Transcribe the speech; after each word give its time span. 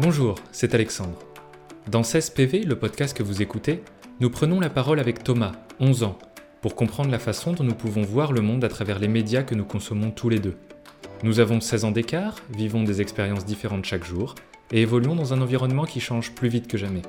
Bonjour, 0.00 0.34
c'est 0.50 0.74
Alexandre. 0.74 1.20
Dans 1.88 2.02
16 2.02 2.30
PV, 2.30 2.64
le 2.64 2.76
podcast 2.76 3.16
que 3.16 3.22
vous 3.22 3.42
écoutez, 3.42 3.80
nous 4.18 4.28
prenons 4.28 4.58
la 4.58 4.68
parole 4.68 4.98
avec 4.98 5.22
Thomas, 5.22 5.52
11 5.78 6.02
ans, 6.02 6.18
pour 6.62 6.74
comprendre 6.74 7.12
la 7.12 7.20
façon 7.20 7.52
dont 7.52 7.62
nous 7.62 7.76
pouvons 7.76 8.02
voir 8.02 8.32
le 8.32 8.40
monde 8.40 8.64
à 8.64 8.68
travers 8.68 8.98
les 8.98 9.06
médias 9.06 9.44
que 9.44 9.54
nous 9.54 9.64
consommons 9.64 10.10
tous 10.10 10.28
les 10.28 10.40
deux. 10.40 10.56
Nous 11.22 11.38
avons 11.38 11.60
16 11.60 11.84
ans 11.84 11.90
d'écart, 11.92 12.34
vivons 12.50 12.82
des 12.82 13.00
expériences 13.00 13.44
différentes 13.44 13.84
chaque 13.84 14.04
jour, 14.04 14.34
et 14.72 14.82
évoluons 14.82 15.14
dans 15.14 15.32
un 15.32 15.40
environnement 15.40 15.84
qui 15.84 16.00
change 16.00 16.32
plus 16.32 16.48
vite 16.48 16.66
que 16.66 16.76
jamais. 16.76 17.02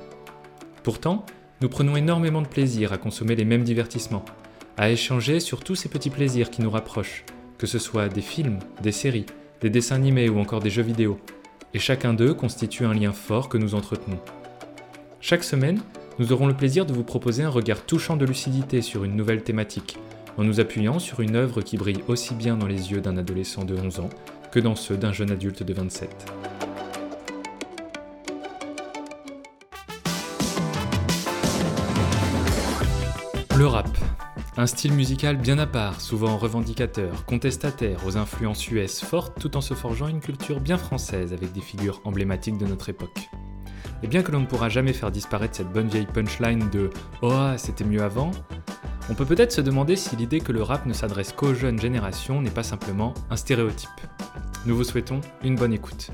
Pourtant, 0.83 1.25
nous 1.61 1.69
prenons 1.69 1.95
énormément 1.95 2.43
de 2.43 2.47
plaisir 2.47 2.93
à 2.93 2.99
consommer 2.99 3.35
les 3.35 3.45
mêmes 3.45 3.63
divertissements, 3.63 4.25
à 4.77 4.91
échanger 4.91 5.39
sur 5.39 5.63
tous 5.63 5.73
ces 5.73 5.89
petits 5.89 6.11
plaisirs 6.11 6.51
qui 6.51 6.61
nous 6.61 6.69
rapprochent, 6.69 7.25
que 7.57 7.65
ce 7.65 7.79
soit 7.79 8.09
des 8.09 8.21
films, 8.21 8.59
des 8.83 8.91
séries, 8.91 9.25
des 9.61 9.71
dessins 9.71 9.95
animés 9.95 10.29
ou 10.29 10.37
encore 10.37 10.59
des 10.59 10.69
jeux 10.69 10.83
vidéo, 10.83 11.19
et 11.75 11.79
chacun 11.79 12.13
d'eux 12.13 12.33
constitue 12.33 12.85
un 12.85 12.93
lien 12.93 13.11
fort 13.11 13.49
que 13.49 13.57
nous 13.57 13.75
entretenons. 13.75 14.19
Chaque 15.19 15.43
semaine, 15.43 15.81
nous 16.19 16.31
aurons 16.31 16.47
le 16.47 16.53
plaisir 16.53 16.85
de 16.85 16.93
vous 16.93 17.03
proposer 17.03 17.43
un 17.43 17.49
regard 17.49 17.85
touchant 17.85 18.15
de 18.15 18.23
lucidité 18.23 18.81
sur 18.81 19.03
une 19.03 19.17
nouvelle 19.17 19.43
thématique, 19.43 19.97
en 20.37 20.45
nous 20.45 20.61
appuyant 20.61 20.99
sur 20.99 21.19
une 21.19 21.35
œuvre 21.35 21.61
qui 21.61 21.75
brille 21.75 22.01
aussi 22.07 22.33
bien 22.33 22.55
dans 22.55 22.67
les 22.67 22.93
yeux 22.93 23.01
d'un 23.01 23.17
adolescent 23.17 23.65
de 23.65 23.75
11 23.75 23.99
ans 23.99 24.09
que 24.53 24.61
dans 24.61 24.75
ceux 24.75 24.95
d'un 24.95 25.11
jeune 25.11 25.31
adulte 25.31 25.63
de 25.63 25.73
27. 25.73 26.09
Le 33.57 33.67
rap. 33.67 33.89
Un 34.57 34.67
style 34.67 34.93
musical 34.93 35.35
bien 35.35 35.59
à 35.59 35.67
part, 35.67 35.99
souvent 35.99 36.37
revendicateur, 36.37 37.25
contestataire, 37.25 38.05
aux 38.07 38.15
influences 38.15 38.71
US 38.71 39.03
fortes 39.03 39.37
tout 39.37 39.57
en 39.57 39.61
se 39.61 39.73
forgeant 39.73 40.07
une 40.07 40.21
culture 40.21 40.61
bien 40.61 40.77
française 40.77 41.33
avec 41.33 41.51
des 41.51 41.59
figures 41.59 41.99
emblématiques 42.05 42.57
de 42.57 42.65
notre 42.65 42.87
époque. 42.87 43.19
Et 44.01 44.07
bien 44.07 44.23
que 44.23 44.31
l'on 44.31 44.39
ne 44.39 44.45
pourra 44.45 44.69
jamais 44.69 44.93
faire 44.93 45.11
disparaître 45.11 45.57
cette 45.57 45.73
bonne 45.73 45.89
vieille 45.89 46.05
punchline 46.05 46.69
de 46.69 46.89
Oh, 47.21 47.49
c'était 47.57 47.83
mieux 47.83 48.01
avant, 48.01 48.31
on 49.09 49.13
peut 49.13 49.25
peut-être 49.25 49.51
se 49.51 49.59
demander 49.59 49.97
si 49.97 50.15
l'idée 50.15 50.39
que 50.39 50.53
le 50.53 50.63
rap 50.63 50.85
ne 50.85 50.93
s'adresse 50.93 51.33
qu'aux 51.33 51.53
jeunes 51.53 51.79
générations 51.79 52.41
n'est 52.41 52.49
pas 52.49 52.63
simplement 52.63 53.13
un 53.29 53.35
stéréotype. 53.35 53.89
Nous 54.65 54.75
vous 54.75 54.85
souhaitons 54.85 55.19
une 55.43 55.55
bonne 55.55 55.73
écoute. 55.73 56.11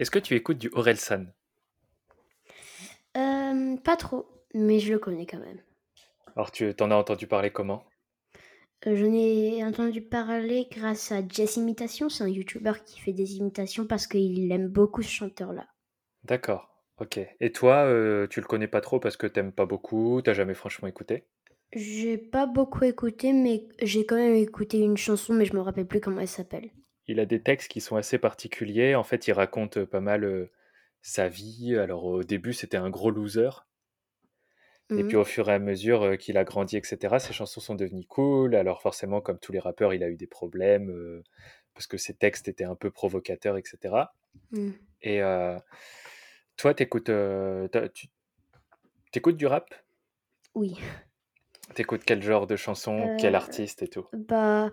Est-ce 0.00 0.10
que 0.10 0.18
tu 0.18 0.34
écoutes 0.34 0.58
du 0.58 0.70
Orelsan? 0.74 1.26
Euh, 3.16 3.76
pas 3.76 3.96
trop, 3.96 4.26
mais 4.54 4.80
je 4.80 4.92
le 4.92 4.98
connais 4.98 5.24
quand 5.24 5.38
même. 5.38 5.60
Alors 6.36 6.52
tu 6.52 6.72
t'en 6.76 6.92
as 6.92 6.94
entendu 6.94 7.26
parler 7.26 7.50
comment? 7.50 7.84
Euh, 8.86 8.94
J'en 8.96 9.12
ai 9.12 9.64
entendu 9.64 10.00
parler 10.00 10.68
grâce 10.70 11.10
à 11.12 11.26
Jess 11.26 11.56
Imitation, 11.56 12.08
c'est 12.08 12.22
un 12.24 12.28
YouTuber 12.28 12.72
qui 12.86 13.00
fait 13.00 13.12
des 13.12 13.36
imitations 13.36 13.86
parce 13.86 14.06
qu'il 14.06 14.50
aime 14.52 14.68
beaucoup 14.68 15.02
ce 15.02 15.10
chanteur-là. 15.10 15.66
D'accord, 16.24 16.82
ok. 16.98 17.20
Et 17.40 17.52
toi, 17.52 17.84
euh, 17.86 18.26
tu 18.26 18.40
le 18.40 18.46
connais 18.46 18.66
pas 18.66 18.80
trop 18.80 18.98
parce 19.00 19.16
que 19.16 19.26
t'aimes 19.28 19.52
pas 19.52 19.64
beaucoup, 19.64 20.20
t'as 20.22 20.34
jamais 20.34 20.54
franchement 20.54 20.88
écouté? 20.88 21.28
J'ai 21.74 22.16
pas 22.16 22.46
beaucoup 22.46 22.84
écouté, 22.84 23.34
mais 23.34 23.68
j'ai 23.82 24.06
quand 24.06 24.16
même 24.16 24.34
écouté 24.34 24.78
une 24.78 24.96
chanson, 24.96 25.34
mais 25.34 25.44
je 25.44 25.52
me 25.52 25.60
rappelle 25.60 25.86
plus 25.86 26.00
comment 26.00 26.20
elle 26.22 26.26
s'appelle. 26.28 26.70
Il 27.06 27.18
a 27.18 27.24
des 27.24 27.42
textes 27.42 27.70
qui 27.70 27.80
sont 27.80 27.96
assez 27.96 28.18
particuliers. 28.18 28.94
En 28.94 29.04
fait, 29.04 29.26
il 29.26 29.32
raconte 29.32 29.84
pas 29.86 30.00
mal 30.00 30.24
euh, 30.24 30.50
sa 31.00 31.28
vie. 31.28 31.76
Alors 31.76 32.04
au 32.04 32.24
début, 32.24 32.52
c'était 32.52 32.76
un 32.76 32.90
gros 32.90 33.10
loser. 33.10 33.66
Et 34.96 35.04
puis 35.04 35.16
Mhm. 35.16 35.18
au 35.18 35.24
fur 35.24 35.48
et 35.50 35.54
à 35.54 35.58
mesure 35.58 36.02
euh, 36.02 36.16
qu'il 36.16 36.38
a 36.38 36.44
grandi, 36.44 36.76
etc., 36.76 37.18
ses 37.18 37.32
chansons 37.32 37.60
sont 37.60 37.74
devenues 37.74 38.06
cool. 38.06 38.54
Alors 38.54 38.82
forcément, 38.82 39.20
comme 39.20 39.38
tous 39.38 39.52
les 39.52 39.58
rappeurs, 39.60 39.94
il 39.94 40.02
a 40.04 40.08
eu 40.08 40.16
des 40.16 40.26
problèmes 40.28 40.90
euh, 40.90 41.22
parce 41.74 41.86
que 41.86 41.98
ses 41.98 42.14
textes 42.14 42.48
étaient 42.48 42.64
un 42.64 42.76
peu 42.76 42.90
provocateurs, 42.90 43.56
etc. 43.58 44.14
Et 45.02 45.22
euh, 45.22 45.58
toi, 46.56 46.74
t'écoutes, 46.74 47.10
tu 47.94 48.08
t'écoutes 49.12 49.36
du 49.38 49.46
rap? 49.46 49.74
Oui. 50.54 50.76
T'écoutes 51.74 52.04
quel 52.06 52.22
genre 52.22 52.46
de 52.46 52.56
chansons, 52.56 53.12
quel 53.18 53.34
Euh, 53.34 53.36
artiste 53.36 53.82
et 53.82 53.88
tout? 53.88 54.06
bah, 54.12 54.72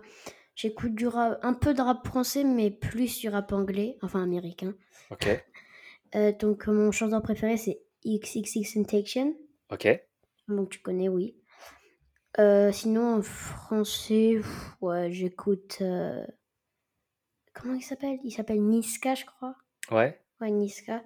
j'écoute 0.56 0.94
du 0.94 1.06
rap, 1.08 1.38
un 1.42 1.54
peu 1.54 1.74
de 1.74 1.82
rap 1.82 2.06
français, 2.06 2.44
mais 2.44 2.70
plus 2.70 3.18
du 3.20 3.28
rap 3.28 3.52
anglais, 3.52 3.98
enfin 4.02 4.22
américain. 4.22 4.74
Ok, 5.10 5.26
Euh, 6.14 6.32
donc 6.38 6.66
mon 6.66 6.90
chanteur 6.92 7.22
préféré 7.22 7.56
c'est 7.56 7.80
XXXTentacion, 8.04 9.34
ok. 9.72 9.88
donc 10.48 10.70
tu 10.70 10.78
connais, 10.80 11.08
oui. 11.08 11.36
Euh, 12.38 12.72
sinon 12.72 13.16
en 13.16 13.22
français, 13.22 14.34
pff, 14.36 14.76
ouais, 14.80 15.12
j'écoute. 15.12 15.78
euh, 15.82 16.24
Comment 17.54 17.74
il 17.74 17.82
s'appelle? 17.82 18.18
Il 18.24 18.30
s'appelle 18.32 18.62
Niska, 18.62 19.14
je 19.14 19.24
crois. 19.26 19.54
Ouais. 19.90 20.18
Ouais, 20.40 20.50
Niska. 20.50 21.02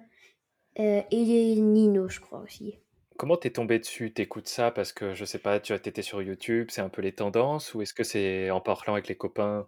Euh, 0.79 1.01
et 1.11 1.55
Nino, 1.55 2.07
je 2.07 2.19
crois 2.19 2.39
aussi. 2.39 2.79
Comment 3.17 3.35
t'es 3.35 3.49
tombé 3.51 3.79
dessus? 3.79 4.13
T'écoutes 4.13 4.47
ça 4.47 4.71
parce 4.71 4.93
que, 4.93 5.13
je 5.13 5.25
sais 5.25 5.39
pas, 5.39 5.59
tu 5.59 5.73
as 5.73 5.77
été 5.77 6.01
sur 6.01 6.21
YouTube, 6.21 6.69
c'est 6.71 6.81
un 6.81 6.89
peu 6.89 7.01
les 7.01 7.13
tendances, 7.13 7.73
ou 7.73 7.81
est-ce 7.81 7.93
que 7.93 8.03
c'est 8.03 8.49
en 8.51 8.61
parlant 8.61 8.93
avec 8.93 9.07
les 9.07 9.17
copains? 9.17 9.67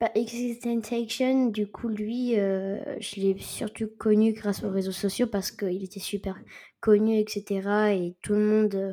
Bah, 0.00 0.10
XXXTentacion, 0.14 1.46
du 1.46 1.66
coup, 1.66 1.88
lui, 1.88 2.38
euh, 2.38 2.78
je 3.00 3.16
l'ai 3.16 3.36
surtout 3.38 3.88
connu 3.98 4.32
grâce 4.32 4.62
aux 4.62 4.70
réseaux 4.70 4.92
sociaux 4.92 5.26
parce 5.26 5.50
qu'il 5.50 5.82
était 5.82 5.98
super 5.98 6.38
connu, 6.80 7.18
etc. 7.18 7.92
Et 7.96 8.16
tout 8.22 8.34
le 8.34 8.46
monde 8.46 8.74
euh, 8.76 8.92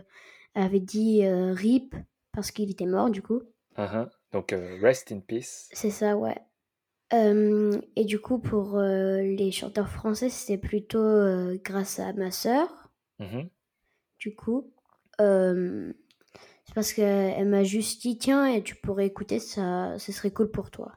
avait 0.56 0.80
dit 0.80 1.24
euh, 1.24 1.54
RIP 1.54 1.96
parce 2.32 2.50
qu'il 2.50 2.72
était 2.72 2.88
mort, 2.88 3.12
du 3.12 3.22
coup. 3.22 3.44
Uhum. 3.78 4.10
Donc, 4.32 4.56
Rest 4.82 5.12
in 5.12 5.20
Peace. 5.20 5.70
C'est 5.74 5.92
ça, 5.92 6.18
ouais. 6.18 6.38
Et 7.12 8.04
du 8.04 8.20
coup, 8.20 8.40
pour 8.40 8.78
les 8.80 9.52
chanteurs 9.52 9.88
français, 9.90 10.30
c'était 10.30 10.58
plutôt 10.58 11.56
grâce 11.64 12.00
à 12.00 12.12
ma 12.14 12.32
sœur, 12.32 12.90
Mhm. 13.20 13.48
du 14.20 14.36
coup. 14.36 14.74
Parce 16.76 16.94
qu'elle 16.94 17.48
m'a 17.48 17.64
juste 17.64 18.02
dit, 18.02 18.18
tiens, 18.20 18.46
et 18.46 18.62
tu 18.62 18.76
pourrais 18.76 19.08
écouter, 19.08 19.40
ça, 19.40 19.98
ce 19.98 20.12
serait 20.12 20.32
cool 20.32 20.52
pour 20.52 20.70
toi. 20.70 20.92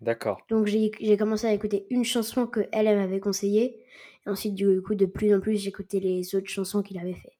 D'accord. 0.00 0.40
Donc 0.48 0.66
j'ai 0.66 0.90
j'ai 1.00 1.16
commencé 1.16 1.46
à 1.46 1.52
écouter 1.52 1.86
une 1.90 2.04
chanson 2.04 2.46
que 2.46 2.60
elle, 2.72 2.86
elle 2.86 2.98
m'avait 2.98 3.20
conseillée. 3.20 3.84
Et 4.26 4.30
ensuite, 4.30 4.54
du 4.54 4.82
coup, 4.82 4.94
de 4.94 5.06
plus 5.06 5.34
en 5.34 5.40
plus, 5.40 5.56
j'écoutais 5.56 6.00
les 6.00 6.34
autres 6.34 6.48
chansons 6.48 6.82
qu'il 6.82 6.98
avait 6.98 7.14
fait. 7.14 7.38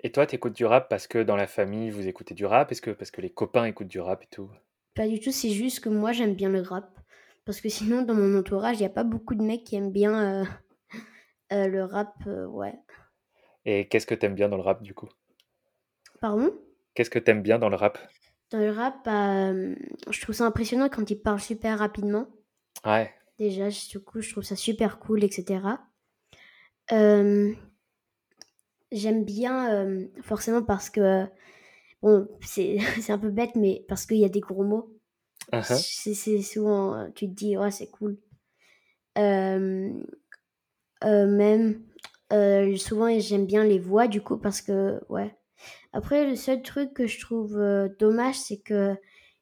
Et 0.00 0.12
toi, 0.12 0.26
t'écoutes 0.26 0.54
du 0.54 0.64
rap 0.64 0.88
parce 0.88 1.08
que 1.08 1.18
dans 1.18 1.36
la 1.36 1.48
famille, 1.48 1.90
vous 1.90 2.06
écoutez 2.06 2.34
du 2.34 2.46
rap? 2.46 2.70
Est-ce 2.70 2.80
que 2.80 2.92
parce 2.92 3.10
que 3.10 3.20
les 3.20 3.30
copains 3.30 3.64
écoutent 3.64 3.88
du 3.88 4.00
rap 4.00 4.22
et 4.22 4.28
tout? 4.30 4.50
Pas 4.94 5.08
du 5.08 5.18
tout, 5.18 5.32
c'est 5.32 5.50
juste 5.50 5.80
que 5.80 5.88
moi, 5.88 6.12
j'aime 6.12 6.34
bien 6.34 6.48
le 6.48 6.60
rap. 6.60 6.98
Parce 7.44 7.60
que 7.60 7.68
sinon, 7.68 8.02
dans 8.02 8.14
mon 8.14 8.38
entourage, 8.38 8.76
il 8.76 8.80
n'y 8.80 8.86
a 8.86 8.90
pas 8.90 9.04
beaucoup 9.04 9.34
de 9.34 9.42
mecs 9.42 9.64
qui 9.64 9.74
aiment 9.76 9.90
bien 9.90 10.42
euh, 10.42 10.44
euh, 11.52 11.66
le 11.66 11.84
rap, 11.84 12.14
euh, 12.26 12.46
ouais. 12.46 12.74
Et 13.64 13.88
qu'est-ce 13.88 14.06
que 14.06 14.14
t'aimes 14.14 14.34
bien 14.34 14.48
dans 14.48 14.56
le 14.56 14.62
rap, 14.62 14.82
du 14.82 14.94
coup? 14.94 15.08
Pardon? 16.20 16.52
Qu'est-ce 16.94 17.10
que 17.10 17.18
t'aimes 17.18 17.42
bien 17.42 17.58
dans 17.58 17.68
le 17.68 17.76
rap? 17.76 17.98
Dans 18.50 18.58
le 18.58 18.70
rap, 18.70 19.04
bah, 19.04 19.50
euh, 19.50 19.74
je 20.10 20.20
trouve 20.20 20.34
ça 20.34 20.44
impressionnant 20.46 20.88
quand 20.88 21.10
il 21.10 21.20
parle 21.20 21.40
super 21.40 21.78
rapidement. 21.78 22.26
Ouais. 22.84 23.12
Déjà, 23.38 23.68
je- 23.70 23.88
du 23.88 24.00
coup, 24.00 24.20
je 24.20 24.30
trouve 24.32 24.42
ça 24.42 24.56
super 24.56 24.98
cool, 24.98 25.22
etc. 25.22 25.80
Euh, 26.92 27.52
J'aime 28.90 29.22
bien, 29.24 29.70
euh, 29.74 30.06
forcément, 30.22 30.62
parce 30.62 30.88
que, 30.88 31.26
bon, 32.02 32.26
c'est 32.40 32.78
un 33.10 33.18
peu 33.18 33.28
bête, 33.30 33.54
mais 33.54 33.84
parce 33.86 34.06
qu'il 34.06 34.16
y 34.16 34.24
a 34.24 34.30
des 34.30 34.40
gros 34.40 34.64
mots. 34.64 34.94
Uhum. 35.52 35.62
C'est 35.62 36.14
c'est 36.14 36.40
souvent, 36.42 37.10
tu 37.14 37.28
te 37.28 37.34
dis, 37.34 37.56
ouais, 37.58 37.70
c'est 37.70 37.88
cool. 37.90 38.16
Même, 41.04 41.82
euh, 42.32 42.76
souvent, 42.76 43.18
j'aime 43.18 43.46
bien 43.46 43.64
les 43.64 43.78
voix, 43.78 44.08
du 44.08 44.20
coup, 44.22 44.36
parce 44.38 44.60
que, 44.62 45.00
ouais. 45.08 45.34
Après, 45.92 46.26
le 46.26 46.36
seul 46.36 46.62
truc 46.62 46.94
que 46.94 47.06
je 47.06 47.20
trouve 47.20 47.58
euh, 47.58 47.88
dommage, 47.98 48.36
c'est 48.36 48.58
que 48.58 48.92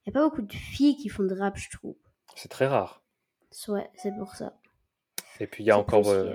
n'y 0.07 0.11
a 0.11 0.13
pas 0.13 0.23
beaucoup 0.23 0.43
de 0.43 0.53
filles 0.53 0.97
qui 0.97 1.09
font 1.09 1.25
de 1.25 1.35
rap, 1.35 1.57
je 1.57 1.71
trouve. 1.71 1.97
C'est 2.37 2.49
très 2.49 2.67
rare. 2.67 3.03
Ouais, 3.69 3.89
c'est 3.97 4.15
pour 4.17 4.35
ça. 4.35 4.59
Et 5.41 5.47
puis 5.47 5.65
il 5.65 5.67
y 5.67 5.71
a 5.71 5.79
encore, 5.79 6.09
euh, 6.09 6.35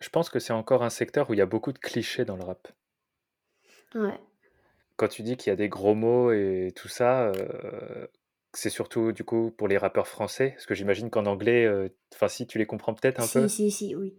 je 0.00 0.08
pense 0.08 0.30
que 0.30 0.38
c'est 0.38 0.52
encore 0.52 0.82
un 0.82 0.90
secteur 0.90 1.28
où 1.30 1.34
il 1.34 1.38
y 1.38 1.42
a 1.42 1.46
beaucoup 1.46 1.72
de 1.72 1.78
clichés 1.78 2.24
dans 2.24 2.36
le 2.36 2.44
rap. 2.44 2.68
Ouais. 3.94 4.18
Quand 4.96 5.08
tu 5.08 5.22
dis 5.22 5.36
qu'il 5.36 5.50
y 5.50 5.52
a 5.52 5.56
des 5.56 5.68
gros 5.68 5.94
mots 5.94 6.32
et 6.32 6.72
tout 6.76 6.88
ça, 6.88 7.24
euh, 7.28 8.06
c'est 8.52 8.70
surtout 8.70 9.12
du 9.12 9.24
coup 9.24 9.50
pour 9.50 9.68
les 9.68 9.78
rappeurs 9.78 10.06
français, 10.06 10.50
parce 10.50 10.66
que 10.66 10.74
j'imagine 10.74 11.10
qu'en 11.10 11.26
anglais, 11.26 11.64
euh, 11.64 11.88
enfin 12.14 12.28
si 12.28 12.46
tu 12.46 12.58
les 12.58 12.66
comprends 12.66 12.94
peut-être 12.94 13.20
un 13.20 13.26
Si, 13.26 13.32
peu. 13.32 13.48
si, 13.48 13.70
si, 13.70 13.96
oui. 13.96 14.14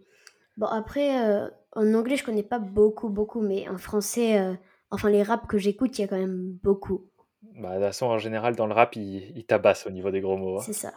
Bon, 0.56 0.66
après, 0.66 1.24
euh, 1.26 1.48
en 1.72 1.94
anglais, 1.94 2.16
je 2.16 2.24
connais 2.24 2.42
pas 2.42 2.58
beaucoup, 2.58 3.08
beaucoup, 3.08 3.40
mais 3.40 3.68
en 3.68 3.78
français, 3.78 4.38
euh, 4.38 4.54
enfin, 4.92 5.10
les 5.10 5.22
raps 5.24 5.46
que 5.48 5.58
j'écoute, 5.58 5.98
il 5.98 6.02
y 6.02 6.04
a 6.04 6.08
quand 6.08 6.18
même 6.18 6.58
beaucoup. 6.62 7.08
Bah, 7.42 7.70
de 7.70 7.74
toute 7.76 7.84
façon, 7.86 8.06
en 8.06 8.18
général, 8.18 8.54
dans 8.54 8.66
le 8.66 8.72
rap, 8.74 8.94
ils 8.96 9.36
il 9.36 9.44
tabassent 9.44 9.86
au 9.86 9.90
niveau 9.90 10.10
des 10.10 10.20
gros 10.20 10.36
mots. 10.36 10.58
hein. 10.58 10.62
C'est 10.64 10.72
ça. 10.72 10.92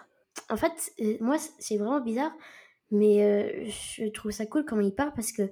En 0.50 0.58
fait, 0.58 0.94
euh, 1.02 1.18
moi, 1.22 1.38
c'est 1.60 1.78
vraiment 1.78 2.02
bizarre, 2.02 2.32
mais 2.92 3.24
euh, 3.24 3.66
je 3.70 4.08
trouve 4.10 4.32
ça 4.32 4.46
cool 4.46 4.64
comment 4.66 4.82
il 4.82 4.94
parle 4.94 5.14
parce 5.16 5.32
que 5.32 5.52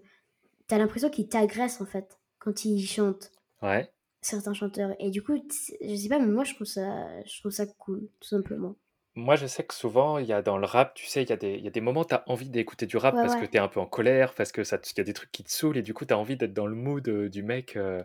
t'as 0.68 0.78
l'impression 0.78 1.10
qu'il 1.10 1.28
t'agresse, 1.28 1.82
en 1.82 1.86
fait, 1.86 2.20
quand 2.40 2.64
il 2.66 2.86
chante, 2.86 3.32
Ouais. 3.62 3.90
certains 4.22 4.54
chanteurs. 4.54 4.94
Et 5.00 5.10
du 5.10 5.24
coup, 5.24 5.36
je 5.82 5.96
sais 5.96 6.10
pas, 6.10 6.20
mais 6.20 6.28
moi, 6.28 6.44
je 6.44 6.54
trouve 6.54 6.68
ça, 6.68 7.08
je 7.26 7.40
trouve 7.40 7.52
ça 7.52 7.66
cool, 7.66 8.08
tout 8.20 8.28
simplement. 8.30 8.76
Moi, 9.16 9.36
je 9.36 9.46
sais 9.46 9.64
que 9.64 9.74
souvent, 9.76 10.18
il 10.18 10.26
y 10.26 10.34
a 10.34 10.42
dans 10.42 10.58
le 10.58 10.66
rap, 10.66 10.96
tu 10.96 11.06
sais, 11.06 11.22
il 11.24 11.30
y 11.30 11.34
a 11.34 11.38
des, 11.38 11.54
il 11.54 11.64
y 11.64 11.68
a 11.68 11.72
des 11.72 11.82
moments, 11.82 12.04
tu 12.04 12.16
as 12.16 12.24
envie 12.28 12.50
d'écouter 12.50 12.88
du 12.88 12.98
rap 12.98 13.14
Ouais, 13.16 13.22
parce 13.22 13.36
que 13.36 13.46
tu 13.46 13.58
es 13.58 13.60
un 13.60 13.68
peu 13.68 13.80
en 13.80 13.86
colère, 13.86 14.34
parce 14.34 14.52
que 14.52 14.64
ça, 14.64 14.78
il 14.84 14.98
y 14.98 15.02
a 15.02 15.04
des 15.04 15.14
trucs 15.14 15.32
qui 15.32 15.44
te 15.44 15.52
saoulent 15.52 15.78
et 15.78 15.84
du 15.84 15.94
coup, 15.94 16.06
tu 16.06 16.14
as 16.14 16.18
envie 16.18 16.36
d'être 16.36 16.54
dans 16.54 16.66
le 16.66 16.76
mood 16.76 17.08
euh, 17.08 17.30
du 17.30 17.44
mec, 17.44 17.76
euh, 17.76 18.04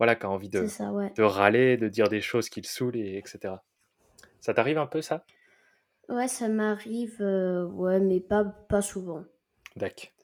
voilà, 0.00 0.16
qui 0.16 0.24
a 0.24 0.30
envie 0.30 0.48
de, 0.48 0.66
ça, 0.66 0.90
ouais. 0.92 1.12
de 1.14 1.22
râler, 1.22 1.76
de 1.76 1.86
dire 1.86 2.08
des 2.08 2.22
choses 2.22 2.48
qui 2.48 2.62
le 2.62 2.66
saoulent, 2.66 2.96
et, 2.96 3.18
etc. 3.18 3.56
Ça 4.40 4.54
t'arrive 4.54 4.78
un 4.78 4.86
peu 4.86 5.02
ça? 5.02 5.26
Ouais, 6.08 6.26
ça 6.26 6.48
m'arrive, 6.48 7.18
euh, 7.20 7.66
ouais, 7.66 8.00
mais 8.00 8.18
pas, 8.18 8.44
pas 8.44 8.80
souvent. 8.80 9.22
Dac. 9.76 10.14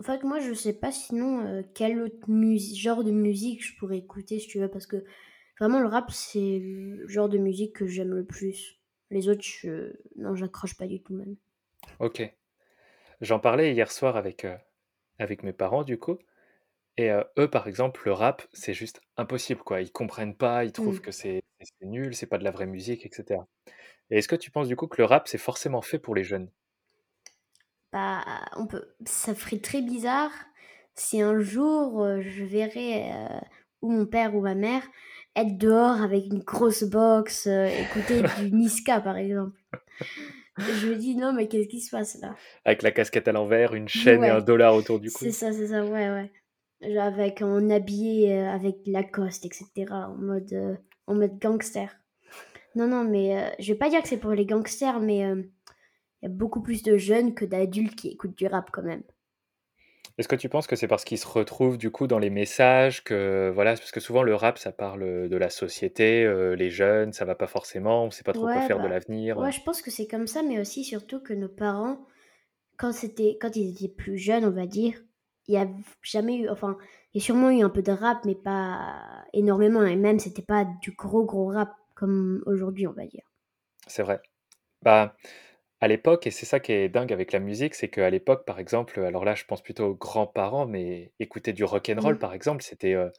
En 0.00 0.04
fait, 0.04 0.22
moi, 0.22 0.38
je 0.38 0.54
sais 0.54 0.72
pas 0.72 0.90
sinon 0.90 1.44
euh, 1.44 1.60
quel 1.74 2.00
autre 2.00 2.16
genre 2.74 3.04
de 3.04 3.10
musique 3.10 3.62
je 3.62 3.76
pourrais 3.76 3.98
écouter 3.98 4.38
si 4.38 4.48
tu 4.48 4.58
veux, 4.58 4.68
parce 4.68 4.86
que 4.86 5.04
vraiment 5.60 5.80
le 5.80 5.86
rap, 5.86 6.10
c'est 6.10 6.58
le 6.62 7.06
genre 7.06 7.28
de 7.28 7.36
musique 7.36 7.76
que 7.76 7.86
j'aime 7.86 8.14
le 8.14 8.24
plus. 8.24 8.80
Les 9.10 9.28
autres, 9.28 9.44
je... 9.44 9.92
non, 10.16 10.34
j'accroche 10.34 10.78
pas 10.78 10.86
du 10.86 11.02
tout 11.02 11.12
même. 11.12 11.36
Ok. 11.98 12.22
J'en 13.20 13.38
parlais 13.38 13.74
hier 13.74 13.92
soir 13.92 14.16
avec, 14.16 14.46
euh, 14.46 14.56
avec 15.18 15.42
mes 15.42 15.52
parents, 15.52 15.84
du 15.84 15.98
coup. 15.98 16.18
Et 16.96 17.10
euh, 17.10 17.22
eux, 17.38 17.48
par 17.50 17.66
exemple, 17.68 18.02
le 18.06 18.12
rap, 18.12 18.42
c'est 18.52 18.74
juste 18.74 19.00
impossible, 19.16 19.62
quoi. 19.62 19.80
Ils 19.80 19.92
comprennent 19.92 20.36
pas, 20.36 20.64
ils 20.64 20.72
trouvent 20.72 21.00
Hmm. 21.00 21.00
que 21.00 21.10
c'est 21.12 21.42
c'est 21.60 21.86
nul, 21.86 22.14
c'est 22.14 22.26
pas 22.26 22.36
de 22.38 22.44
la 22.44 22.50
vraie 22.50 22.66
musique, 22.66 23.06
etc. 23.06 23.48
Et 24.10 24.18
est-ce 24.18 24.28
que 24.28 24.36
tu 24.36 24.50
penses, 24.50 24.68
du 24.68 24.76
coup, 24.76 24.86
que 24.88 25.00
le 25.00 25.06
rap, 25.06 25.28
c'est 25.28 25.38
forcément 25.38 25.82
fait 25.82 25.98
pour 25.98 26.14
les 26.14 26.24
jeunes? 26.24 26.50
Bah, 27.92 28.24
on 28.56 28.66
peut... 28.66 28.84
ça 29.06 29.34
ferait 29.34 29.60
très 29.60 29.80
bizarre 29.82 30.32
si 30.94 31.20
un 31.22 31.38
jour 31.40 32.02
euh, 32.02 32.20
je 32.22 32.44
verrais 32.44 33.12
euh, 33.12 33.40
ou 33.82 33.90
mon 33.92 34.06
père 34.06 34.34
ou 34.34 34.40
ma 34.40 34.54
mère 34.54 34.82
être 35.36 35.56
dehors 35.58 36.02
avec 36.02 36.26
une 36.26 36.40
grosse 36.40 36.84
box, 36.84 37.46
euh, 37.46 37.66
écouter 37.66 38.22
du 38.24 38.52
Niska 38.52 39.00
par 39.00 39.16
exemple. 39.16 39.56
Je 40.66 40.88
me 40.88 40.96
dis 40.96 41.14
non, 41.16 41.32
mais 41.32 41.48
qu'est-ce 41.48 41.68
qui 41.68 41.80
se 41.80 41.90
passe 41.90 42.16
là? 42.20 42.40
Avec 42.66 42.82
la 42.82 42.90
casquette 42.90 43.26
à 43.26 43.32
l'envers, 43.32 43.72
une 43.74 43.88
chaîne 43.88 44.22
et 44.22 44.28
un 44.28 44.42
dollar 44.42 44.74
autour 44.74 45.00
du 45.00 45.10
c'est 45.10 45.30
cou? 45.30 45.32
ça, 45.32 45.52
c'est 45.52 45.68
ça, 45.68 45.84
ouais, 45.86 46.10
ouais. 46.10 46.32
Avec 46.82 47.40
en 47.40 47.70
habillé 47.70 48.38
euh, 48.38 48.50
avec 48.50 48.76
Lacoste, 48.86 49.46
etc. 49.46 49.86
En 49.90 50.16
mode, 50.16 50.52
euh, 50.52 50.76
en 51.06 51.14
mode 51.14 51.38
gangster. 51.38 51.88
Non, 52.74 52.88
non, 52.88 53.04
mais 53.04 53.38
euh, 53.38 53.48
je 53.58 53.72
vais 53.72 53.78
pas 53.78 53.88
dire 53.88 54.02
que 54.02 54.08
c'est 54.08 54.18
pour 54.18 54.32
les 54.32 54.46
gangsters, 54.46 55.00
mais 55.00 55.24
euh, 55.24 55.42
il 56.22 56.24
y 56.24 56.26
a 56.26 56.28
beaucoup 56.28 56.60
plus 56.60 56.82
de 56.82 56.96
jeunes 56.96 57.34
que 57.34 57.44
d'adultes 57.44 57.94
qui 57.94 58.08
écoutent 58.08 58.36
du 58.36 58.46
rap 58.46 58.70
quand 58.72 58.82
même. 58.82 59.02
Est-ce 60.16 60.28
que 60.28 60.36
tu 60.36 60.48
penses 60.48 60.68
que 60.68 60.76
c'est 60.76 60.86
parce 60.86 61.04
qu'ils 61.04 61.18
se 61.18 61.26
retrouvent, 61.26 61.76
du 61.76 61.90
coup, 61.90 62.06
dans 62.06 62.20
les 62.20 62.30
messages 62.30 63.02
que, 63.02 63.50
voilà, 63.52 63.72
parce 63.74 63.90
que 63.90 63.98
souvent, 63.98 64.22
le 64.22 64.34
rap, 64.34 64.58
ça 64.58 64.70
parle 64.70 65.28
de 65.28 65.36
la 65.36 65.50
société, 65.50 66.24
euh, 66.24 66.54
les 66.54 66.70
jeunes, 66.70 67.12
ça 67.12 67.24
va 67.24 67.34
pas 67.34 67.48
forcément, 67.48 68.04
on 68.04 68.10
sait 68.10 68.22
pas 68.22 68.32
trop 68.32 68.44
quoi 68.44 68.60
faire 68.60 68.78
de 68.78 68.84
bah, 68.84 68.90
l'avenir. 68.90 69.38
ouais, 69.38 69.50
je 69.50 69.60
pense 69.62 69.82
que 69.82 69.90
c'est 69.90 70.06
comme 70.06 70.28
ça, 70.28 70.42
mais 70.44 70.60
aussi 70.60 70.84
surtout 70.84 71.20
que 71.20 71.32
nos 71.32 71.48
parents, 71.48 72.06
quand 72.76 72.92
c'était, 72.92 73.38
quand 73.40 73.56
ils 73.56 73.70
étaient 73.70 73.92
plus 73.92 74.16
jeunes, 74.16 74.44
on 74.44 74.52
va 74.52 74.66
dire, 74.66 74.94
il 75.48 75.54
y 75.54 75.56
a 75.58 75.66
jamais 76.02 76.38
eu, 76.38 76.48
enfin, 76.48 76.76
il 77.12 77.20
y 77.20 77.22
a 77.22 77.24
sûrement 77.24 77.50
eu 77.50 77.62
un 77.62 77.70
peu 77.70 77.82
de 77.82 77.92
rap, 77.92 78.24
mais 78.24 78.34
pas 78.34 79.24
énormément, 79.32 79.84
et 79.84 79.96
même 79.96 80.18
c'était 80.18 80.42
pas 80.42 80.64
du 80.82 80.92
gros 80.92 81.24
gros 81.24 81.46
rap 81.48 81.72
comme 81.94 82.42
aujourd'hui, 82.46 82.86
on 82.86 82.92
va 82.92 83.06
dire. 83.06 83.24
C'est 83.86 84.02
vrai. 84.02 84.20
Bah, 84.82 85.16
à 85.80 85.88
l'époque, 85.88 86.26
et 86.26 86.30
c'est 86.30 86.46
ça 86.46 86.60
qui 86.60 86.72
est 86.72 86.88
dingue 86.88 87.12
avec 87.12 87.32
la 87.32 87.40
musique, 87.40 87.74
c'est 87.74 87.88
qu'à 87.88 88.10
l'époque, 88.10 88.44
par 88.46 88.58
exemple, 88.58 89.00
alors 89.00 89.24
là, 89.24 89.34
je 89.34 89.44
pense 89.44 89.62
plutôt 89.62 89.86
aux 89.86 89.94
grands-parents, 89.94 90.66
mais 90.66 91.12
écouter 91.20 91.52
du 91.52 91.64
rock 91.64 91.90
and 91.90 92.00
roll, 92.00 92.14
Mm. 92.16 92.18
par 92.18 92.34
exemple, 92.34 92.62
c'était 92.62 92.94
euh, 92.94 93.10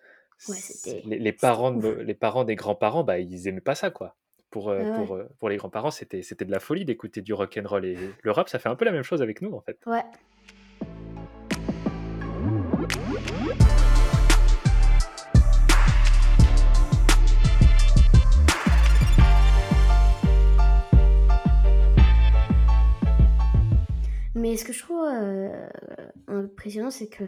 Ouais, 0.49 0.57
les, 1.05 1.33
parents 1.33 1.71
de, 1.71 1.89
les 1.89 2.13
parents 2.13 2.43
des 2.43 2.55
grands-parents, 2.55 3.03
bah, 3.03 3.19
ils 3.19 3.47
aimaient 3.47 3.61
pas 3.61 3.75
ça, 3.75 3.91
quoi. 3.91 4.15
Pour, 4.51 4.69
euh, 4.69 4.83
Ouais, 4.83 4.91
pour, 4.95 5.15
euh, 5.15 5.25
pour 5.39 5.49
les 5.49 5.57
grands-parents, 5.57 5.91
c'était, 5.91 6.21
c'était 6.21 6.45
de 6.45 6.51
la 6.51 6.59
folie 6.59 6.85
d'écouter 6.85 7.21
du 7.21 7.33
rock 7.33 7.59
and 7.61 7.67
roll. 7.67 7.85
Et 7.85 7.97
le 8.21 8.31
rap, 8.31 8.49
ça 8.49 8.59
fait 8.59 8.69
un 8.69 8.75
peu 8.75 8.85
la 8.85 8.91
même 8.91 9.03
chose 9.03 9.21
avec 9.21 9.41
nous, 9.41 9.53
en 9.53 9.61
fait. 9.61 9.77
ouais. 9.85 10.03
Mais 24.55 24.59
ce 24.59 24.63
que 24.63 24.71
je 24.71 24.79
trouve 24.81 25.03
euh, 25.05 25.67
impressionnant, 26.27 26.89
c'est 26.89 27.07
que 27.09 27.25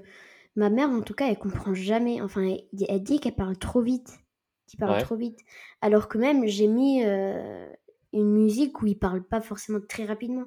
ma 0.55 0.69
mère, 0.69 0.89
en 0.89 1.01
tout 1.01 1.13
cas, 1.13 1.27
elle 1.27 1.37
comprend 1.37 1.73
jamais. 1.73 2.21
Enfin, 2.21 2.41
elle, 2.41 2.63
elle 2.87 3.03
dit 3.03 3.19
qu'elle 3.19 3.35
parle 3.35 3.57
trop 3.57 3.81
vite, 3.81 4.19
qu'il 4.65 4.79
parle 4.79 4.93
Ouais, 4.93 5.01
trop 5.03 5.17
vite. 5.17 5.39
Alors 5.81 6.07
que 6.07 6.17
même, 6.17 6.45
j'ai 6.47 6.67
mis 6.67 7.03
euh, 7.03 7.67
une 8.13 8.31
musique 8.31 8.81
où 8.81 8.87
il 8.87 8.97
parle 8.97 9.23
pas 9.23 9.41
forcément 9.41 9.79
très 9.87 10.05
rapidement. 10.05 10.45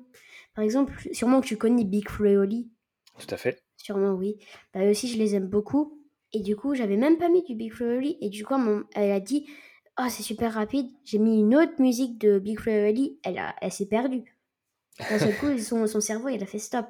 Par 0.54 0.64
exemple, 0.64 0.94
sûrement 1.12 1.42
que 1.42 1.46
tu 1.46 1.58
connais 1.58 1.84
Big 1.84 2.08
Flo 2.08 2.24
et 2.30 2.36
Oli. 2.38 2.70
tout 3.18 3.34
à 3.34 3.36
fait. 3.36 3.62
Sûrement, 3.76 4.12
oui. 4.12 4.38
Bah, 4.72 4.84
eux 4.86 4.90
aussi, 4.90 5.08
je 5.08 5.18
les 5.18 5.34
aime 5.34 5.48
beaucoup. 5.48 6.00
Et 6.32 6.40
du 6.40 6.56
coup, 6.56 6.74
j'avais 6.74 6.96
même 6.96 7.18
pas 7.18 7.28
mis 7.28 7.42
du 7.42 7.54
Big 7.54 7.72
Flo 7.72 7.90
et 7.90 7.96
Oli. 7.98 8.16
Et 8.22 8.30
du 8.30 8.44
coup, 8.44 8.56
mon- 8.56 8.84
elle 8.94 9.10
a 9.12 9.20
dit, 9.20 9.46
oh, 9.98 10.04
c'est 10.08 10.22
super 10.22 10.54
rapide. 10.54 10.88
J'ai 11.04 11.18
mis 11.18 11.40
une 11.40 11.54
autre 11.56 11.80
musique 11.80 12.18
de 12.18 12.38
Big 12.38 12.58
Flo 12.58 12.72
et 12.72 12.88
Oli. 12.90 13.18
Elle, 13.22 13.38
a- 13.38 13.54
elle 13.60 13.72
s'est 13.72 13.86
perdue. 13.86 14.39
D'un 15.10 15.18
seul 15.18 15.36
coup, 15.36 15.58
son, 15.58 15.86
son 15.86 16.00
cerveau, 16.00 16.28
il 16.30 16.42
a 16.42 16.46
fait 16.46 16.58
stop. 16.58 16.86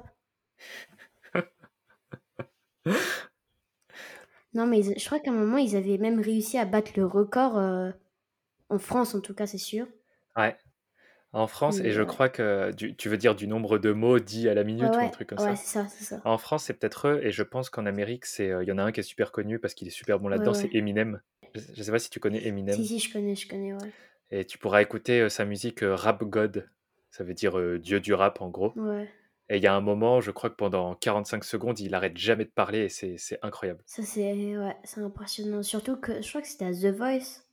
Non, 4.53 4.65
mais 4.65 4.81
je 4.81 5.05
crois 5.05 5.19
qu'à 5.19 5.29
un 5.31 5.33
moment, 5.33 5.57
ils 5.57 5.75
avaient 5.75 5.97
même 5.97 6.21
réussi 6.21 6.57
à 6.57 6.63
battre 6.63 6.91
le 6.95 7.05
record, 7.05 7.57
euh, 7.57 7.91
en 8.69 8.79
France 8.79 9.15
en 9.15 9.21
tout 9.21 9.33
cas, 9.35 9.47
c'est 9.47 9.57
sûr. 9.59 9.87
Ouais, 10.37 10.57
en 11.33 11.47
France, 11.47 11.81
et 11.81 11.91
je 11.91 12.01
ouais, 12.01 12.03
crois 12.03 12.29
que 12.29 12.71
du- 12.73 12.95
tu 12.97 13.09
veux 13.09 13.17
dire 13.17 13.35
du 13.35 13.47
nombre 13.47 13.77
de 13.79 13.91
mots 13.93 14.19
dits 14.19 14.49
à 14.49 14.53
la 14.55 14.63
ouais, 14.79 14.89
minute 14.89 14.99
ou 15.01 15.05
un 15.05 15.09
ouais, 15.09 15.11
truc 15.11 15.29
comme 15.29 15.37
ouais, 15.37 15.55
ça? 15.55 15.55
c'est 15.55 15.67
ça, 15.67 15.87
c'est 15.87 16.03
ça. 16.03 16.21
En 16.23 16.37
France, 16.39 16.65
c'est 16.65 16.73
peut-être 16.75 17.07
eux, 17.09 17.21
et 17.25 17.31
je 17.31 17.43
pense 17.43 17.69
qu'en 17.71 17.85
Amérique, 17.87 18.25
c'est, 18.25 18.51
euh, 18.51 18.63
il 18.63 18.69
y 18.69 18.71
en 18.73 18.77
a 18.79 18.83
un 18.83 18.91
qui 18.93 19.01
est 19.01 19.03
super 19.03 19.31
connu 19.33 19.59
parce 19.59 19.73
qu'il 19.75 19.87
est 19.87 19.91
super 19.91 20.19
bon 20.19 20.29
Ouais, 20.29 20.29
là-dedans, 20.29 20.53
c'est 20.53 20.69
ouais. 20.69 20.75
Eminem. 20.75 21.21
Je, 21.55 21.61
je 21.75 21.83
sais 21.83 21.91
pas 21.91 21.99
si 21.99 22.09
tu 22.11 22.19
connais 22.21 22.45
Si, 22.67 22.83
Eminem, 22.83 22.87
si, 22.87 22.97
je 22.97 23.13
connais, 23.13 23.35
je 23.35 23.47
connais, 23.47 23.71
ouais. 23.75 23.93
et 24.31 24.45
tu 24.45 24.57
pourras 24.57 24.81
écouter 24.81 25.21
euh, 25.21 25.29
sa 25.29 25.45
musique 25.45 25.81
Rap 25.83 26.23
God, 26.23 26.67
ça 27.11 27.23
veut 27.23 27.33
dire 27.33 27.59
euh, 27.59 27.77
Dieu 27.77 27.99
du 27.99 28.13
rap 28.13 28.41
en 28.41 28.49
gros. 28.49 28.73
Ouais. 28.75 29.07
Et 29.49 29.57
il 29.57 29.63
y 29.63 29.67
a 29.67 29.75
un 29.75 29.81
moment, 29.81 30.21
je 30.21 30.31
crois 30.31 30.49
que 30.49 30.55
pendant 30.55 30.95
45 30.95 31.43
secondes, 31.43 31.79
il 31.81 31.93
arrête 31.93 32.17
jamais 32.17 32.45
de 32.45 32.49
parler, 32.49 32.85
et 32.85 32.89
c'est 32.89 33.39
incroyable. 33.41 33.83
Ça, 33.85 34.01
c'est 34.01 34.57
ouais, 34.57 34.77
impressionnant. 34.95 35.61
Surtout 35.61 35.97
que 35.97 36.21
je 36.21 36.29
crois 36.29 36.41
que 36.41 36.47
c'était 36.47 36.65
à 36.65 36.71
The 36.71 36.95
Voice. 36.95 37.43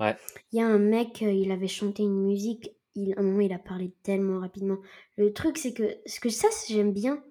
Ouais, 0.00 0.16
Il 0.50 0.58
y 0.58 0.62
a 0.62 0.66
un 0.66 0.78
mec, 0.78 1.22
euh, 1.22 1.30
il 1.30 1.52
avait 1.52 1.68
chanté 1.68 2.02
une 2.02 2.24
musique. 2.24 2.70
Il, 2.96 3.14
à 3.16 3.20
un 3.20 3.22
moment, 3.22 3.40
il 3.40 3.52
a 3.52 3.60
parlé 3.60 3.92
tellement 4.02 4.40
rapidement. 4.40 4.78
Le 5.16 5.32
truc, 5.32 5.56
c'est 5.56 5.72
que 5.72 5.96
ce 6.06 6.18
que 6.18 6.28
ça, 6.28 6.48
j'aime 6.68 6.92
bien. 6.92 7.22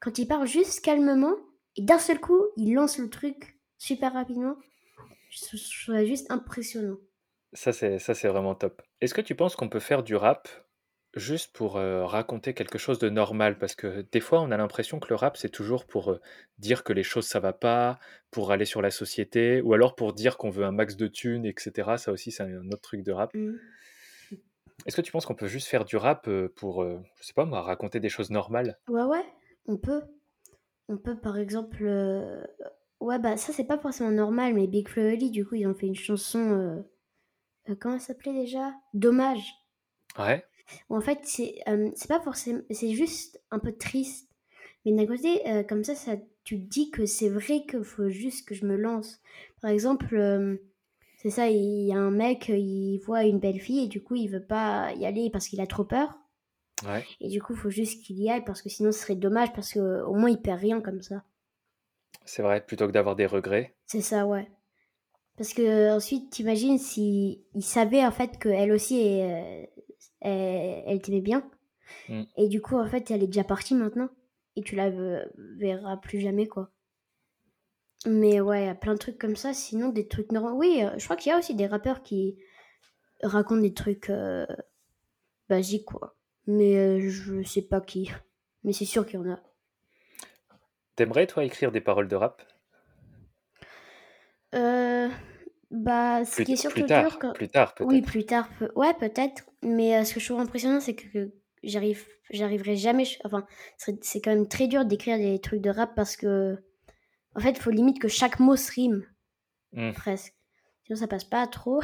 Quand 0.00 0.18
il 0.18 0.26
parle 0.26 0.46
juste 0.46 0.80
calmement, 0.82 1.36
et 1.76 1.82
d'un 1.82 1.98
seul 1.98 2.18
coup, 2.18 2.42
il 2.56 2.72
lance 2.72 2.98
le 2.98 3.10
truc 3.10 3.58
super 3.76 4.14
rapidement. 4.14 4.56
Je 5.28 5.44
trouve 5.44 5.60
ça 5.60 6.04
juste 6.06 6.30
impressionnant. 6.30 6.96
ça 7.52 7.72
c'est 7.74 7.98
ça 7.98 8.14
c'est 8.14 8.28
vraiment 8.28 8.54
top. 8.54 8.80
Est-ce 9.02 9.12
que 9.12 9.20
tu 9.20 9.34
penses 9.34 9.54
qu'on 9.56 9.68
peut 9.68 9.80
faire 9.80 10.02
du 10.02 10.16
rap 10.16 10.48
juste 11.16 11.52
pour 11.56 11.74
raconter 11.74 12.54
quelque 12.54 12.78
chose 12.78 12.98
de 12.98 13.08
normal? 13.08 13.58
Parce 13.58 13.74
que 13.74 14.06
des 14.12 14.20
fois, 14.20 14.40
on 14.40 14.50
a 14.50 14.56
l'impression 14.56 15.00
que 15.00 15.08
le 15.08 15.16
rap, 15.16 15.36
c'est 15.36 15.48
toujours 15.48 15.86
pour 15.86 16.18
dire 16.58 16.84
que 16.84 16.92
les 16.92 17.02
choses, 17.02 17.26
ça 17.26 17.40
va 17.40 17.52
pas, 17.52 17.98
pour 18.30 18.52
aller 18.52 18.64
sur 18.64 18.82
la 18.82 18.90
société, 18.90 19.60
ou 19.60 19.74
alors 19.74 19.96
pour 19.96 20.12
dire 20.12 20.36
qu'on 20.36 20.50
veut 20.50 20.64
un 20.64 20.72
max 20.72 20.96
de 20.96 21.08
thunes, 21.08 21.46
etc. 21.46 21.96
Ça 21.96 22.12
aussi, 22.12 22.30
c'est 22.30 22.42
un 22.42 22.70
autre 22.70 22.82
truc 22.82 23.02
de 23.02 23.12
rap. 23.12 23.34
Mhm. 23.34 23.58
Est-ce 24.84 24.94
que 24.94 25.02
tu 25.02 25.10
penses 25.10 25.26
qu'on 25.26 25.34
peut 25.34 25.48
juste 25.48 25.68
faire 25.68 25.84
du 25.84 25.96
rap 25.96 26.28
pour, 26.54 26.84
je 26.84 27.26
sais 27.26 27.32
pas 27.32 27.46
moi, 27.46 27.62
raconter 27.62 27.98
des 27.98 28.10
choses 28.10 28.30
normales? 28.30 28.78
Ouais, 28.88 29.04
ouais, 29.04 29.24
on 29.66 29.78
peut. 29.78 30.02
On 30.88 30.98
peut, 30.98 31.18
par 31.18 31.38
exemple... 31.38 31.84
Ouais, 33.00 33.18
bah 33.18 33.36
ça, 33.36 33.52
c'est 33.52 33.66
pas 33.66 33.78
forcément 33.78 34.10
normal, 34.10 34.54
mais 34.54 34.66
Big 34.66 34.88
Flo 34.88 35.02
et 35.02 35.14
Oli, 35.14 35.30
du 35.30 35.44
coup, 35.44 35.56
ils 35.56 35.66
ont 35.66 35.74
fait 35.74 35.86
une 35.86 35.96
chanson... 35.96 36.84
comment 37.80 37.96
elle 37.96 38.00
s'appelait 38.00 38.32
déjà? 38.32 38.72
Dommage. 38.94 39.54
Ouais, 40.18 40.44
Où 40.88 40.96
en 40.96 41.00
fait, 41.00 41.20
c'est 41.24 41.56
euh, 41.68 41.90
c'est 41.94 42.08
pas 42.08 42.20
forcément... 42.20 42.60
C'est 42.70 42.92
juste 42.94 43.40
un 43.50 43.58
peu 43.58 43.72
triste. 43.72 44.28
Mais 44.84 44.92
d'un 44.92 45.06
côté, 45.06 45.48
euh, 45.48 45.62
comme 45.64 45.84
ça, 45.84 45.94
ça, 45.94 46.16
tu 46.44 46.60
te 46.60 46.68
dis 46.68 46.90
que 46.90 47.06
c'est 47.06 47.28
vrai 47.28 47.64
qu'il 47.68 47.84
faut 47.84 48.08
juste 48.08 48.46
que 48.48 48.54
je 48.54 48.66
me 48.66 48.76
lance. 48.76 49.20
Par 49.60 49.70
exemple, 49.70 50.14
euh, 50.16 50.56
c'est 51.18 51.30
ça, 51.30 51.48
il 51.48 51.86
y 51.86 51.92
a 51.92 51.98
un 51.98 52.10
mec, 52.10 52.48
il 52.48 52.98
voit 53.04 53.24
une 53.24 53.40
belle 53.40 53.60
fille 53.60 53.84
et 53.84 53.88
du 53.88 54.02
coup, 54.02 54.14
il 54.14 54.28
veut 54.28 54.44
pas 54.44 54.92
y 54.94 55.06
aller 55.06 55.28
parce 55.30 55.48
qu'il 55.48 55.60
a 55.60 55.66
trop 55.66 55.84
peur. 55.84 56.18
ouais, 56.86 57.04
Et 57.20 57.28
du 57.28 57.42
coup, 57.42 57.54
il 57.54 57.58
faut 57.58 57.70
juste 57.70 58.04
qu'il 58.04 58.20
y 58.20 58.30
aille 58.30 58.44
parce 58.44 58.62
que 58.62 58.68
sinon, 58.68 58.92
ce 58.92 59.00
serait 59.00 59.16
dommage 59.16 59.52
parce 59.54 59.72
qu'au 59.72 60.14
moins, 60.14 60.30
il 60.30 60.40
perd 60.40 60.60
rien 60.60 60.80
comme 60.80 61.02
ça. 61.02 61.24
c'est 62.24 62.42
vrai, 62.42 62.64
plutôt 62.64 62.86
que 62.86 62.92
d'avoir 62.92 63.16
des 63.16 63.26
regrets. 63.26 63.74
C'est 63.86 64.02
ça, 64.02 64.26
ouais. 64.26 64.48
Parce 65.36 65.52
que 65.52 65.94
ensuite, 65.94 66.30
t'imagines 66.30 66.78
si 66.78 67.44
il 67.54 67.62
savait 67.62 68.04
en 68.04 68.10
fait 68.10 68.38
qu'elle 68.38 68.72
aussi, 68.72 69.00
elle, 69.00 69.68
elle, 70.26 70.82
elle 70.86 71.02
t'aimait 71.02 71.20
bien. 71.20 71.48
Mm. 72.08 72.22
Et 72.36 72.48
du 72.48 72.60
coup, 72.60 72.76
en 72.76 72.86
fait, 72.86 73.10
elle 73.10 73.22
est 73.22 73.28
déjà 73.28 73.44
partie 73.44 73.74
maintenant. 73.74 74.08
Et 74.56 74.62
tu 74.62 74.74
la 74.74 74.90
ve- 74.90 75.28
verras 75.58 75.96
plus 75.96 76.20
jamais, 76.20 76.46
quoi. 76.46 76.70
Mais 78.06 78.40
ouais, 78.40 78.62
il 78.62 78.66
y 78.66 78.70
a 78.70 78.74
plein 78.74 78.94
de 78.94 78.98
trucs 78.98 79.18
comme 79.18 79.36
ça. 79.36 79.52
Sinon, 79.52 79.88
des 79.90 80.06
trucs 80.06 80.32
normaux. 80.32 80.56
Oui, 80.56 80.82
euh, 80.82 80.90
je 80.98 81.04
crois 81.04 81.16
qu'il 81.16 81.30
y 81.30 81.34
a 81.34 81.38
aussi 81.38 81.54
des 81.54 81.66
rappeurs 81.66 82.02
qui 82.02 82.38
racontent 83.22 83.60
des 83.60 83.74
trucs 83.74 84.10
euh, 84.10 84.46
basiques, 85.48 85.86
quoi. 85.86 86.16
Mais 86.46 86.76
euh, 86.76 87.08
je 87.08 87.42
sais 87.42 87.62
pas 87.62 87.80
qui. 87.80 88.10
Mais 88.64 88.72
c'est 88.72 88.84
sûr 88.84 89.06
qu'il 89.06 89.20
y 89.20 89.22
en 89.22 89.30
a. 89.30 89.40
T'aimerais, 90.94 91.26
toi, 91.26 91.44
écrire 91.44 91.72
des 91.72 91.80
paroles 91.80 92.08
de 92.08 92.16
rap? 92.16 92.42
Euh, 94.54 95.08
bah, 95.70 96.24
ce 96.24 96.34
plus, 96.36 96.44
qui 96.44 96.52
est 96.52 96.56
surtout 96.56 96.80
plus 96.80 96.86
tard, 96.86 97.18
quand... 97.18 97.32
plus 97.32 97.48
tard 97.48 97.74
peut-être. 97.74 97.88
Oui, 97.88 98.02
plus 98.02 98.24
tard. 98.26 98.48
peut- 98.58 98.70
Ouais, 98.76 98.94
peut-être. 98.94 99.44
Mais 99.62 99.96
euh, 99.96 100.04
ce 100.04 100.14
que 100.14 100.20
je 100.20 100.26
trouve 100.26 100.40
impressionnant, 100.40 100.80
c'est 100.80 100.94
que, 100.94 101.06
que 101.08 101.32
j'arrive, 101.62 102.06
j'arriverai 102.30 102.76
jamais. 102.76 103.04
Enfin, 103.24 103.46
ce 103.78 103.86
serait- 103.92 103.98
c'est 104.02 104.20
quand 104.20 104.30
même 104.30 104.48
très 104.48 104.68
dur 104.68 104.84
d'écrire 104.84 105.18
des 105.18 105.38
trucs 105.40 105.60
de 105.60 105.70
rap 105.70 105.94
parce 105.96 106.16
que, 106.16 106.56
en 107.34 107.40
fait, 107.40 107.50
il 107.50 107.60
faut 107.60 107.70
limite 107.70 108.00
que 108.00 108.08
chaque 108.08 108.38
mot 108.40 108.56
se 108.56 108.72
rime, 108.72 109.04
Hmm. 109.72 109.92
presque. 109.92 110.34
Sinon, 110.84 110.96
ça 110.98 111.08
passe 111.08 111.24
pas 111.24 111.46
trop. 111.46 111.82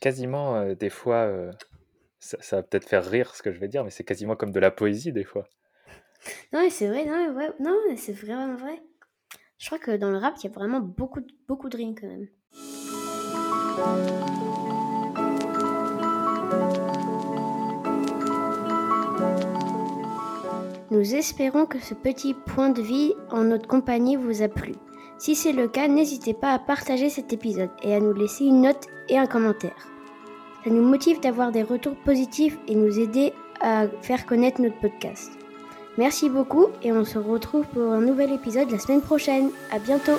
Quasiment, 0.00 0.56
euh, 0.56 0.74
des 0.74 0.90
fois, 0.90 1.24
euh, 1.24 1.50
ça, 2.20 2.36
ça 2.40 2.56
va 2.56 2.62
peut-être 2.62 2.88
faire 2.88 3.04
rire 3.04 3.34
ce 3.34 3.42
que 3.42 3.52
je 3.52 3.58
vais 3.58 3.68
dire, 3.68 3.82
mais 3.84 3.90
c'est 3.90 4.04
quasiment 4.04 4.36
comme 4.36 4.52
de 4.52 4.60
la 4.60 4.70
poésie 4.70 5.12
des 5.12 5.24
fois. 5.24 5.48
Non, 6.52 6.60
mais 6.62 6.70
c'est 6.70 6.88
vrai, 6.88 7.04
non, 7.04 7.16
mais 7.16 7.30
ouais, 7.34 7.52
non, 7.60 7.76
mais 7.88 7.96
c'est 7.96 8.12
vraiment 8.12 8.54
vrai. 8.56 8.80
Je 9.58 9.66
crois 9.66 9.78
que 9.78 9.96
dans 9.96 10.10
le 10.10 10.18
rap, 10.18 10.34
il 10.38 10.44
y 10.44 10.50
a 10.50 10.52
vraiment 10.52 10.80
beaucoup, 10.80 11.20
de- 11.20 11.32
beaucoup 11.48 11.68
de 11.68 11.76
rimes 11.76 11.94
quand 11.98 12.06
même. 12.06 12.28
Nous 20.90 21.14
espérons 21.14 21.66
que 21.66 21.78
ce 21.78 21.94
petit 21.94 22.34
point 22.34 22.70
de 22.70 22.82
vie 22.82 23.14
en 23.30 23.44
notre 23.44 23.68
compagnie 23.68 24.16
vous 24.16 24.42
a 24.42 24.48
plu. 24.48 24.72
Si 25.18 25.34
c'est 25.34 25.52
le 25.52 25.68
cas, 25.68 25.86
n'hésitez 25.86 26.34
pas 26.34 26.52
à 26.52 26.58
partager 26.58 27.08
cet 27.08 27.32
épisode 27.32 27.70
et 27.82 27.94
à 27.94 28.00
nous 28.00 28.12
laisser 28.12 28.44
une 28.44 28.62
note 28.62 28.86
et 29.08 29.18
un 29.18 29.26
commentaire. 29.26 29.88
Ça 30.64 30.70
nous 30.70 30.82
motive 30.82 31.20
d'avoir 31.20 31.52
des 31.52 31.62
retours 31.62 31.96
positifs 32.04 32.58
et 32.66 32.74
nous 32.74 32.98
aider 32.98 33.32
à 33.60 33.86
faire 34.02 34.26
connaître 34.26 34.60
notre 34.60 34.80
podcast. 34.80 35.30
Merci 35.98 36.28
beaucoup 36.28 36.66
et 36.82 36.92
on 36.92 37.04
se 37.04 37.18
retrouve 37.18 37.66
pour 37.66 37.92
un 37.92 38.00
nouvel 38.00 38.32
épisode 38.32 38.70
la 38.70 38.78
semaine 38.78 39.02
prochaine. 39.02 39.50
À 39.70 39.78
bientôt! 39.78 40.18